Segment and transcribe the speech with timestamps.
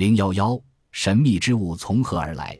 [0.00, 0.58] 零幺幺，
[0.92, 2.58] 神秘之物从何而来？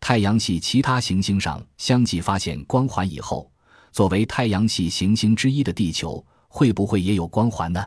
[0.00, 3.52] 太阳系其他行星上相继发现光环以后，
[3.92, 7.86] 作为太阳系行星之一的地球，会不会也有光环呢？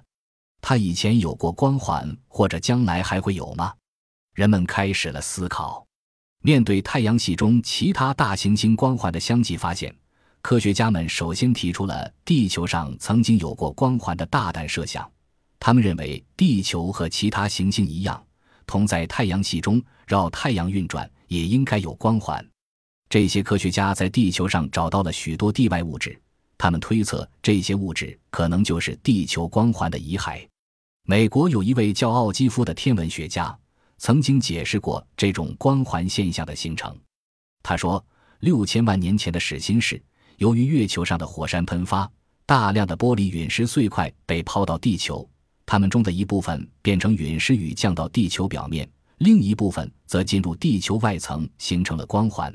[0.62, 3.74] 它以前有过光环，或者将来还会有吗？
[4.36, 5.84] 人们开始了思考。
[6.44, 9.92] 面对太阳系中其他大行星光环的相继发现，
[10.44, 15.12] 科学家们首先提出了地球上曾经有过光环的大胆设想。
[15.60, 18.24] 他们认为，地球和其他行星一样，
[18.72, 22.44] 同在太阳系中绕太阳运转，也应该有光环。
[23.10, 26.18] 这些科学家在地球上找到了许多地外物质，
[26.58, 30.48] 他们推测这些物质可能就是地球光环的遗骸。
[31.04, 33.58] 美国有一位叫奥基夫的天文学家。
[33.98, 36.98] 曾经解释过这种光环现象的形成。
[37.62, 38.04] 他说，
[38.40, 40.02] 六千万年前的始新世，
[40.38, 42.10] 由于月球上的火山喷发，
[42.48, 45.30] 大量的玻璃陨石碎块被抛到地球，
[45.72, 48.86] 它们中的一部分变成陨石雨降到地球表面，
[49.20, 52.54] 另一部分则进入地球外层，形成了光环。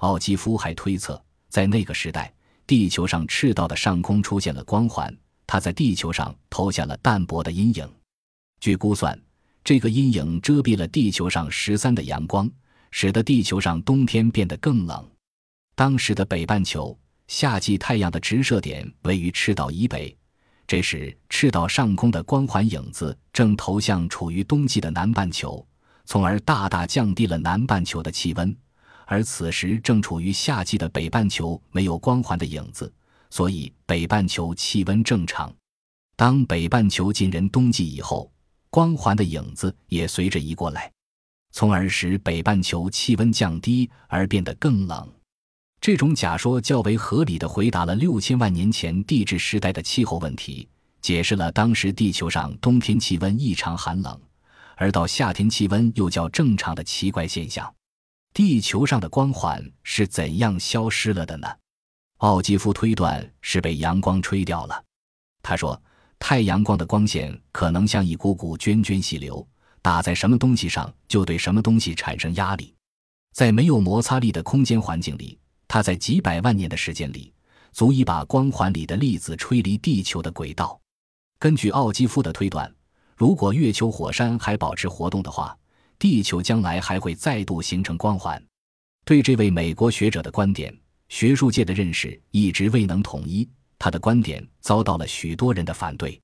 [0.00, 2.30] 奥基夫还推测，在那个时代，
[2.66, 5.16] 地球上赤道的上空出现了光环，
[5.46, 7.90] 它在地球上投下了淡薄的阴影。
[8.60, 9.18] 据估算。
[9.64, 12.50] 这个阴影遮蔽了地球上十三的阳光，
[12.90, 15.10] 使得地球上冬天变得更冷。
[15.74, 16.94] 当时的北半球
[17.28, 20.14] 夏季太阳的直射点位于赤道以北，
[20.68, 25.66] 这时赤道上空的光环影子正投向处于冬季的南半球，
[26.04, 28.56] 从而大大降低了南半球的气温。
[29.06, 32.92] 而此时正处于夏季的北半球没有光环的影子，
[33.30, 35.52] 所以北半球气温正常。
[36.14, 38.30] 当北半球进人冬季以后。
[38.70, 40.92] 光环的影子也随着移过来，
[41.52, 45.10] 从而使北半球气温降低而变得更冷。
[45.88, 50.68] 这种假说较为合理的回答了六千万年前地质时代的气候问题，
[51.00, 54.20] 解释了当时地球上冬天气温异常寒冷，
[54.76, 57.74] 而到夏天气温又较正常的奇怪现象。
[58.34, 61.48] 地球上的光环是怎样消失了的呢？
[62.18, 64.84] 奥基夫推断是被阳光吹掉了。
[65.42, 65.80] 他说。
[66.18, 69.48] 太阳光的光线可能像一股股涓涓细流，
[69.80, 72.74] 打在什么东西上就对什么东西产生压力。
[73.32, 77.32] 在没有摩擦力的空间环境里，它在几百万年的时间里，
[77.72, 80.80] 足以把光环里的粒子吹离地球的轨道。
[81.38, 82.74] 根据奥基夫的推断，
[83.14, 85.56] 如果月球火山还保持活动的话，
[85.98, 88.42] 地球将来还会再度形成光环。
[89.04, 90.76] 对这位美国学者的观点，
[91.08, 93.48] 学术界的认识一直未能统一。
[93.78, 96.20] 他的观点遭到了许多人的反对，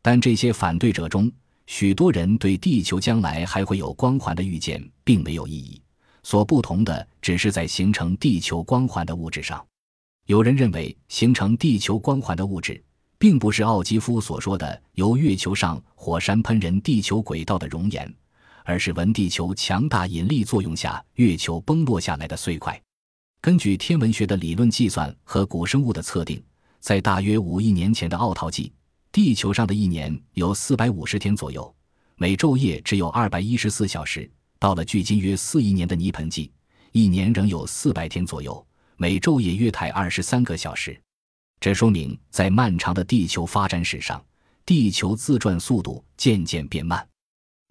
[0.00, 1.28] 但这些反对者中，
[1.66, 5.81] 许多人对地球将来还会有光环的预见并没有异议。
[6.22, 9.64] 所不同的只是在形成地球光环的物质上。
[10.26, 12.82] 有人认为，形成地球光环的物质，
[13.18, 18.14] 并不是奥基夫所说的由月球上火山喷人地球轨道的熔岩，
[18.64, 22.80] 而是闻地球强大引力作用下月球崩落下来的碎块。
[23.40, 26.42] 根据天文学的理论计算和古生物的测定。
[26.78, 28.72] 在大约五亿年前的奥陶纪，
[29.12, 31.72] 地球上的一年有四百五十天左右，
[32.16, 34.28] 每昼夜只有二百一十四小时。
[34.62, 36.48] 到了距今约四亿年的泥盆纪，
[36.92, 38.64] 一年仍有四百天左右，
[38.96, 40.96] 每昼夜约台二十三个小时。
[41.58, 44.24] 这说明，在漫长的地球发展史上，
[44.64, 47.04] 地球自转速度渐渐变慢。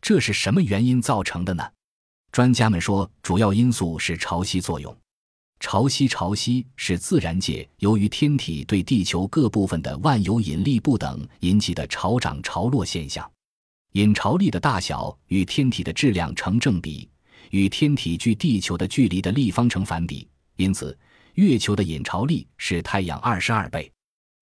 [0.01, 1.65] 这是什么原因造成的呢？
[2.29, 4.93] 专家们说，主要因素是潮汐作用。
[5.61, 13.31] 潮汐，潮汐是自然界由于天体对地球各部分的万有引力不等引起的潮涨潮落现象。
[13.93, 17.09] 引潮力的大小与天体的质量成正比，
[17.49, 20.25] 与天体距地球的距离的立方成反比。
[20.55, 20.97] 因此，
[21.33, 23.91] 月球的引潮力是太阳二十二倍。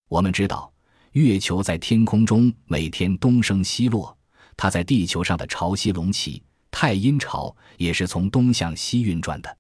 [0.07, 0.71] 我们知道，
[1.13, 4.15] 月球在天空中每天东升西落，
[4.55, 9.57] 它在地球上的潮汐隆起太阴潮也是从东向西运转的。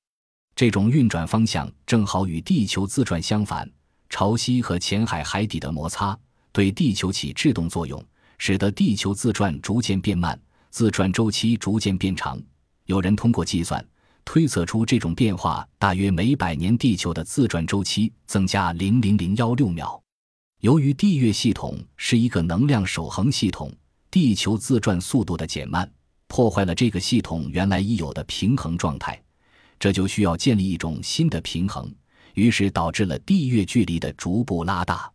[0.55, 3.67] 这种运转方向正好与地球自转相反，
[4.07, 6.15] 潮汐和浅海海底的摩擦
[6.51, 8.03] 对地球起制动作用，
[8.39, 10.37] 使得地球自转逐渐变慢，
[10.71, 12.41] 自转周期逐渐变长。
[12.85, 13.85] 有人通过计算
[14.25, 20.01] 推测出，这种变化大约每百年地球的自转周期增加零零零幺六秒。
[20.61, 23.71] 由于地月系统是一个能量守恒系统，
[24.09, 25.89] 地球自转速度的减慢
[26.27, 29.21] 破坏了这个系统原来已有的平衡状态。
[29.79, 31.89] 这就需要建立一种新的平衡，
[32.33, 35.09] 于是导致了地月距离的逐步拉大，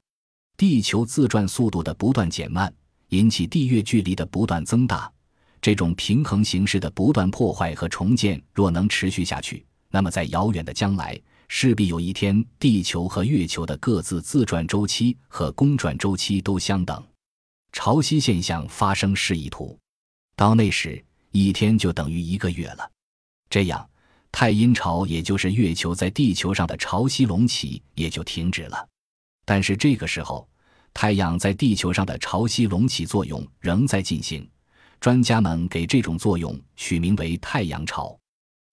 [0.56, 2.72] 地球自转速度的不断减慢，
[3.14, 5.10] 引起地月距离的不断增大。
[5.62, 11.18] 这种平衡形式的不断破坏和重建，若能持续下去，那么在遥远的将来，
[11.48, 17.02] 势必有一天，地球和月球的各自自转周期和公转周期都相等。
[17.72, 19.78] 潮汐现象发生示意图，
[20.36, 21.02] 到那时。
[21.36, 22.88] 一天就等于一个月了。
[23.50, 23.84] 这样，
[24.30, 28.88] 太阴潮，也就是月球在地球上的潮汐隆起，也就停止了。
[29.44, 30.48] 但是这个时候，
[30.94, 34.48] 太阳在地球上的潮汐隆起作用仍在进行。
[35.00, 38.18] 专家们给这种作用取名为太阳潮。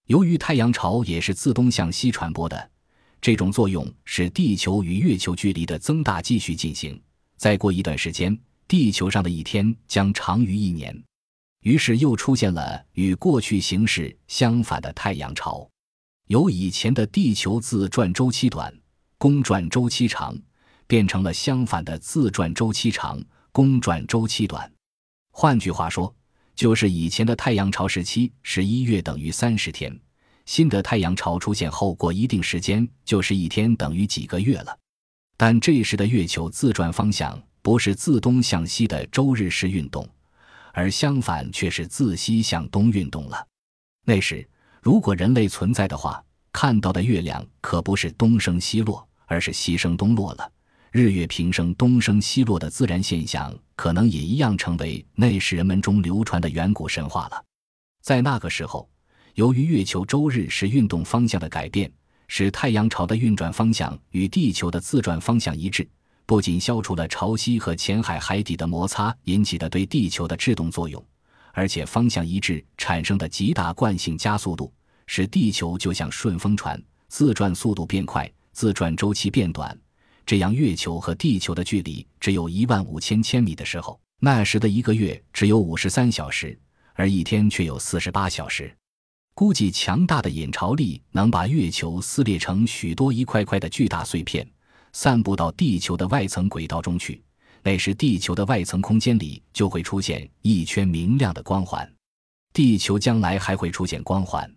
[0.07, 2.71] 由于太阳潮也是自东向西传播的，
[3.19, 6.97] 这种作用使地球与月球距离的增大继续进行。
[7.35, 8.37] 再过一段时间，
[8.67, 10.97] 地球上的一天将长于一年。
[11.63, 15.69] 于是又出现了与过去形势相反的太阳潮，
[16.27, 18.73] 由以前的地球自转周期短、
[19.17, 20.35] 公转周期长，
[20.87, 24.71] 变成了相反的自转周期长、公转周期短。
[25.31, 26.13] 换句话说，
[26.55, 29.97] 就是以前的太阳潮时期是一月等于三十天，
[30.45, 34.77] 新的太阳潮出现后过一定时间就是一天等于几个月了。
[35.37, 40.07] 但这时的月球自转方向不是自东向西的周日式运动。
[40.73, 43.45] 而相反，却是自西向东运动了。
[44.05, 44.47] 那时，
[44.81, 46.23] 如果人类存在的话，
[46.53, 50.49] 看到的月亮可不是东升西落，而是西升东落了。
[50.91, 57.41] 日月平升、东升西落的自然现象，可能也一样成为那时人们中流传的远古神话了。
[58.01, 58.89] 在那个时候，
[59.35, 61.89] 由于月球周日是运动方向的改变，
[62.27, 65.87] 使太阳潮的运转方向与地球的自转方向一致。
[66.25, 71.01] 不仅消除了潮汐和浅海海底的摩擦引起的对地球的制动作用，
[71.53, 74.73] 而且方向一致产生的极大惯性加速度，
[75.07, 79.77] 使地球就像顺风船，自转速度变快，自转周期变短。
[80.25, 86.57] 这样，月球和地球的距离只有一万五千千米的时候，那时的一个月只有五十三小时，
[86.93, 88.73] 而一天却有四十八小时。
[89.33, 94.47] 估计强大的引潮力能把月球撕裂成许多一块块的巨大碎片。
[94.93, 97.23] 散布到地球的外层轨道中去，
[97.63, 101.89] 那时地球的外层空间里就会出现一圈明亮的光环。
[102.53, 104.53] 地球将来还会出现光环。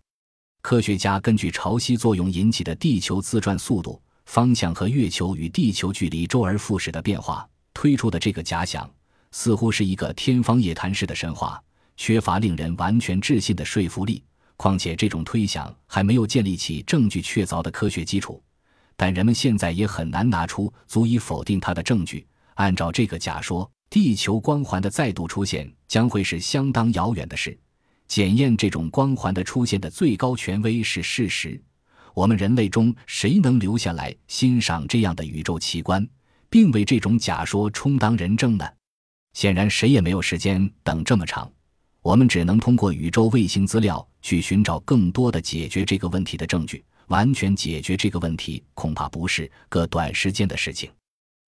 [0.60, 8.88] 科学家根据潮汐作用引起的地球自转速度、方向和月球与地球距离周而复始的变化，推出的这个假想，
[9.30, 11.62] 似乎是一个天方夜谭式的神话，
[11.96, 14.22] 缺乏令人完全置信的说服力。
[14.56, 18.42] 况且这种推想还没有建立起证据确凿的科学基础。
[18.96, 22.24] 但人们现在也很难拿出足以否定它的证据。
[22.54, 27.58] 按照这个假说，地球光环的再度出现将会是相当遥远的事。
[28.06, 31.60] 检验这种光环的出现的最高权威是事实。
[32.14, 36.06] 我们人类中谁能留下来欣赏这样的宇宙奇观，
[36.48, 38.64] 并为这种假说充当人证呢？
[39.32, 41.50] 显然，谁也没有时间等这么长。
[42.02, 46.84] 我们只能通过宇宙卫星资料去寻找更多的解决这个问题的证据。
[47.08, 50.90] 完全解决这个问题恐怕不是个短时间的事情。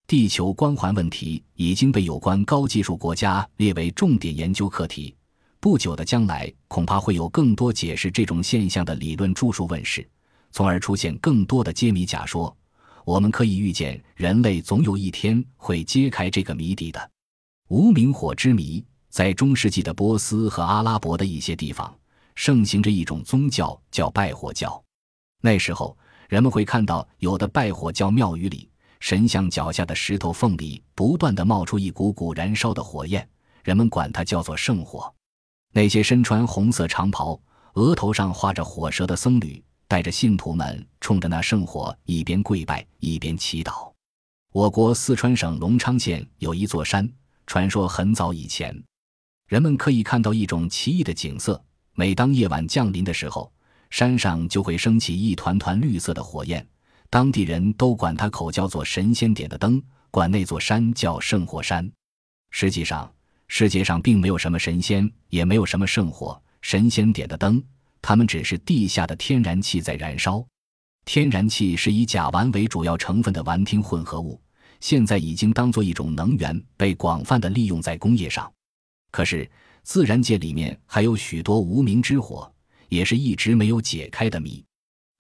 [0.07, 5.15] 地球光环问题已经被有关高技术国家列为重点研究课题。
[5.59, 10.07] 不久的将来，恐怕会有更多解释这种现象的理论著述问世，
[10.57, 12.57] 从而出现更多的揭谜假说。
[13.05, 17.11] 我们可以预见，人类总有一天会揭开这个谜底的。
[17.69, 21.95] 无名火之谜，在中世纪的波斯和阿拉伯的一些地方，
[22.35, 24.83] 盛行着一种宗教，叫拜火教。
[25.43, 25.95] 那时候，
[26.27, 28.67] 人们会看到有的拜火教庙宇里，
[28.99, 33.29] 神像脚下的石头缝里不断的冒出一股股燃烧的火焰，
[33.63, 35.15] 人们管它叫做圣火。
[35.75, 37.39] 那些身穿红色长袍、
[37.75, 43.93] 额头上画着火蛇的僧侣，带着信徒们冲着那圣火一边跪拜一边祈祷。
[44.53, 47.09] 我国四川省隆昌县有一座山，
[47.47, 48.75] 传说很早以前，
[49.49, 51.63] 人们可以看到一种奇异的景色：
[51.95, 53.53] 每当夜晚降临的时候。
[53.89, 56.67] 山上就会升起一团团绿色的火焰，
[57.09, 61.89] 当地人都管它口叫做神仙点的灯，管那座山叫圣火山。
[62.51, 63.11] 实际上，
[63.47, 66.39] 世界上并没有什么神仙，也没有什么圣火。
[66.63, 67.63] 神仙点的灯，
[68.09, 70.47] 它们只是地下的天然气在燃烧。
[71.05, 74.41] 天然气是以甲烷为主要成分的烷烃混合物，
[74.79, 78.49] 现在已经当做一种能源被广泛的利用在工业上。
[79.11, 79.51] 可是，
[79.83, 82.49] 自然界里面还有许多无名之火。
[82.89, 84.65] 也是一直没有解开的谜。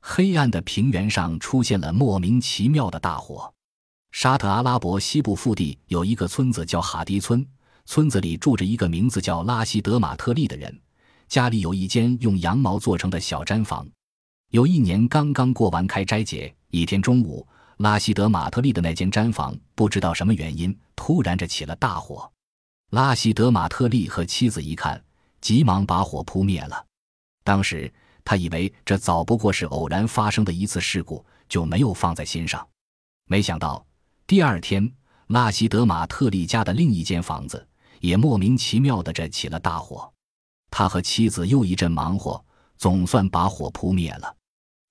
[0.00, 3.52] 黑暗的平原上出现了莫名其妙的大火。
[4.12, 7.45] 沙特阿拉伯西部腹地有一个村子叫哈迪村，
[7.85, 10.81] 村子里住着一个名字叫拉希德马特利的人，
[11.28, 13.87] 家里有一间用羊毛做成的小毡房。
[14.50, 17.47] 有一年刚刚过完开斋节，一天中午，
[17.78, 22.30] 拉希德马特利的那间毡房不知道什么原因突然着起了大火。
[22.90, 25.02] 拉希德马特利和妻子一看，
[25.40, 26.87] 急忙把火扑灭了。
[27.42, 27.92] 当时
[28.25, 32.66] 他以为这早不过是偶然发生的一次事故，就没有放在心上。
[33.28, 33.85] 没想到
[34.26, 34.90] 第二天，
[35.26, 37.66] 拉希德马特利家的另一间房子
[38.00, 40.12] 也莫名其妙的着起了大火。
[40.70, 42.44] 他和妻子又一阵忙活，
[42.76, 44.37] 总算把火扑灭了。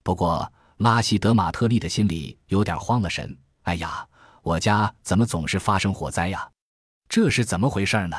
[0.03, 3.37] 不过拉希德马特利的心里有点慌了神。
[3.63, 4.07] 哎呀，
[4.41, 6.49] 我家怎么总是发生火灾呀？
[7.09, 8.17] 这是怎么回事呢？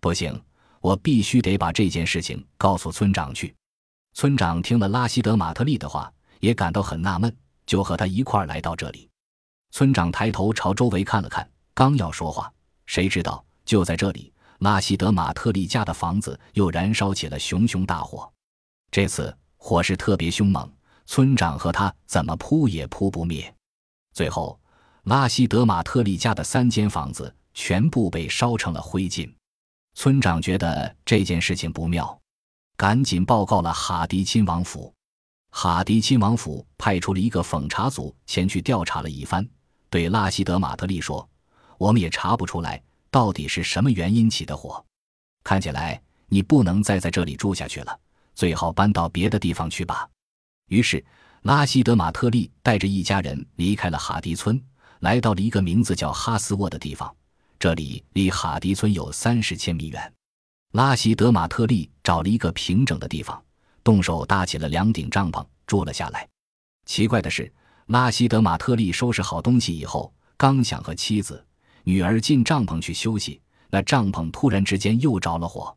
[0.00, 0.42] 不行，
[0.80, 3.54] 我必须得把这件事情告诉村长去。
[4.14, 7.34] 村长听了拉希德马特利的话，也感到很纳闷，
[7.66, 9.08] 就和他一块儿来到这里。
[9.72, 12.52] 村长抬头朝周围看了看，刚要说话，
[12.86, 18.30] 谁知道就在这里，拉希德马特利家的房子又燃烧起了熊熊大火。
[18.90, 20.70] 这次火势特别凶猛，
[21.06, 23.52] 村长和他怎么扑也扑不灭。
[24.12, 24.58] 最后，
[25.04, 29.32] 拉希德马特利家的三间房子全部被烧成了灰烬。
[29.94, 32.18] 村长觉得这件事情不妙。
[32.76, 34.94] 赶紧报告了哈迪亲王府，
[35.50, 39.46] 哈迪亲王府派出了一个访查组前去调查了一番，
[39.88, 41.28] 对拉希德马特利说
[41.76, 44.84] ：“我们也查不出来到底是什么原因起的火，
[45.42, 48.00] 看起来你不能再在这里住下去了，
[48.34, 50.08] 最好搬到别的地方去吧。”
[50.68, 51.04] 于是
[51.42, 54.62] 拉希德马特利带着一家人离开了哈迪村，
[55.00, 57.12] 来到了一个名字叫哈斯沃的地方，
[57.58, 60.12] 这里离哈迪村有三十千米远。
[60.72, 63.42] 拉希德马特利找了一个平整的地方，
[63.82, 66.28] 动手搭起了两顶帐篷，住了下来。
[66.86, 67.52] 奇怪的是，
[67.86, 71.44] 拉希德马特利收拾好东西以后，刚想和妻子、
[71.84, 75.76] 女儿进帐篷去休息，那帐篷突然之间又着了火。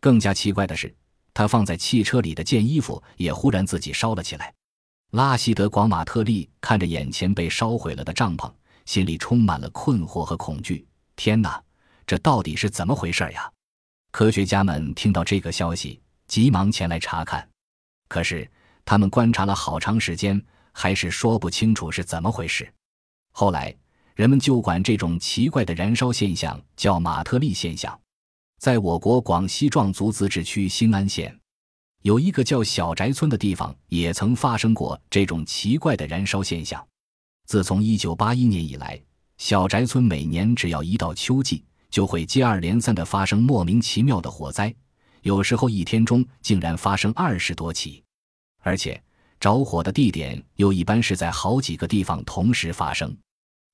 [0.00, 0.94] 更加奇怪的是，
[1.32, 4.52] 他放在汽车里的件衣服也忽然自己烧了起来。
[5.12, 8.52] 拉希德广马特利看着眼前被烧毁了的帐篷，
[8.84, 10.86] 心里充满了困惑和恐惧。
[11.14, 11.62] 天哪，
[12.06, 13.50] 这到底是怎么回事呀？
[14.10, 17.48] 科学家们听到这个消息，急忙前来查看。
[18.08, 18.50] 可是
[18.84, 20.40] 他们观察了好长时间，
[20.72, 22.70] 还是说不清楚是怎么回事。
[23.32, 23.74] 后来，
[24.16, 28.00] 人们就管这种奇怪的燃烧现象叫马特利现象。
[28.58, 31.38] 在我国广西壮族自治区兴安县，
[32.00, 36.82] 有一个叫小宅村的地方，也曾发生过这种奇怪的燃烧现象。
[37.44, 38.98] 自从1981年以来，
[39.36, 44.74] 小宅村每年只要一到秋季，就会接二连三的发生莫名其妙的火灾，
[45.20, 48.02] 有时候一天中竟然发生二十多起，
[48.62, 48.98] 而且
[49.38, 53.14] 着火的地点又一般是在好几个地方同时发生。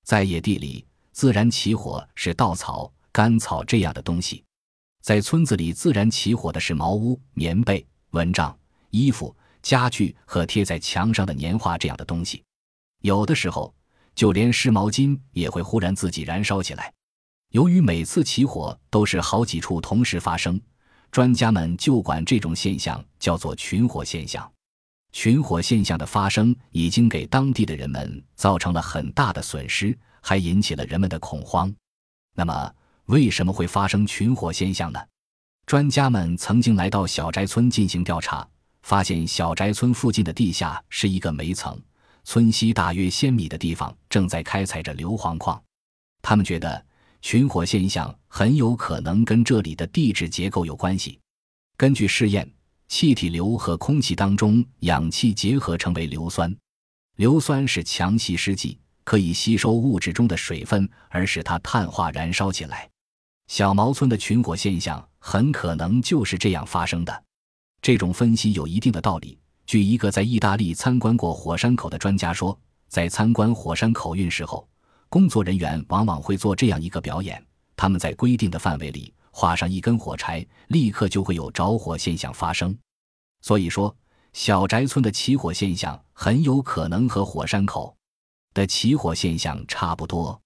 [0.04, 4.44] 在野地里自然起火是稻草、干草这样的东西，
[5.00, 8.56] 在村子里自然起火的是茅屋、棉被、蚊帐、
[8.90, 12.42] 衣服、家具和贴在墙上的年画这样的东西，
[13.00, 13.74] 有的时候
[14.14, 16.92] 就连湿毛巾也会忽然自己燃烧起来。
[17.50, 20.60] 由于每次起火都是好几处同时发生，
[21.10, 24.51] 专家们就管这种现象叫做群火现象。
[25.12, 31.72] 群火现象的发生已经给当地的人们造成了很大的损失，还引起了人们的恐慌。
[32.34, 32.74] 那么，
[33.06, 34.98] 为什么会发生群火现象呢？
[35.66, 38.46] 专家们曾经来到小宅村进行调查，
[38.82, 41.80] 发现小宅村附近的地下是一个煤层，
[42.24, 45.62] 村西大约千米的地方正在开采着硫磺矿。
[46.20, 46.86] 他们觉得。
[47.24, 51.20] 群火现象很有可能跟这里的地质结构有关系。
[51.76, 52.52] 根据试验，
[52.92, 56.54] 气体硫和空气当中氧气结合成为硫酸，
[57.16, 62.86] 硫酸是强吸湿剂，可以吸收物质中的水分而使它碳化燃烧起来。
[63.46, 67.24] 小毛村的群火现象很可能就是这样发生的。
[67.80, 69.38] 这种分析有一定的道理。
[69.64, 72.56] 据一个在意大利参观过火山口的专家说，
[72.88, 74.68] 在参观火山口运时候。
[75.08, 77.42] 工作人员往往会做这样一个表演：
[77.74, 82.78] 他们在规定的范围里画上一根火柴，立刻就会有着火现象发生。
[83.40, 83.94] 所以说，
[84.32, 87.96] 小宅村的起火现象很有可能和火山口
[88.54, 90.40] 的起火现象差不多。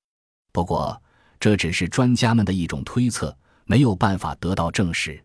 [0.53, 1.01] 不过，
[1.39, 5.23] 这只是专家们的一种推测，没有办法得到证实。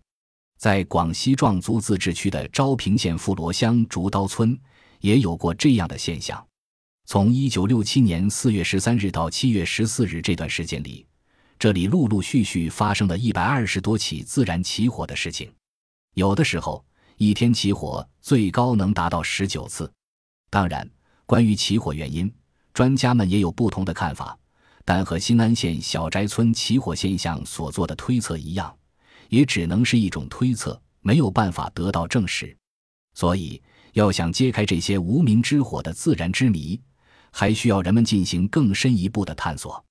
[0.58, 4.60] 在广西壮族自治区的昭平县富罗乡竹刀村，
[5.00, 6.46] 也有过这样的现象。
[7.06, 11.06] 从一九六七年四月十三日到七月十四日这段时间里，
[11.62, 15.54] 这里陆陆续续发生了一百二十多起自然起火的事情，
[16.16, 16.84] 有的时候
[17.18, 19.88] 一天起火最高能达到十九次。
[20.50, 20.90] 当然，
[21.28, 22.34] 关于起火原因，
[22.74, 24.36] 专家们也有不同的看法，
[24.84, 28.76] 但和新安县小翟村起火现象所做的推测一样，
[29.30, 32.58] 也只能是一种推测，没有办法得到证实。
[33.14, 33.62] 所以，
[33.94, 36.82] 要想揭开这些无名之火的自然之谜。
[37.32, 39.86] 还需要人们进行更深一步的探索。